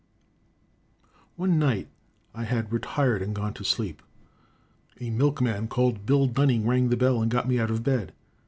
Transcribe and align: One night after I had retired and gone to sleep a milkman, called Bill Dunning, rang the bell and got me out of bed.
One 1.35 1.59
night 1.59 1.87
after 2.33 2.39
I 2.39 2.43
had 2.45 2.71
retired 2.73 3.21
and 3.21 3.35
gone 3.35 3.53
to 3.53 3.63
sleep 3.63 4.01
a 4.99 5.11
milkman, 5.11 5.67
called 5.67 6.07
Bill 6.07 6.25
Dunning, 6.25 6.65
rang 6.65 6.89
the 6.89 6.97
bell 6.97 7.21
and 7.21 7.29
got 7.29 7.47
me 7.47 7.59
out 7.59 7.69
of 7.69 7.83
bed. 7.83 8.11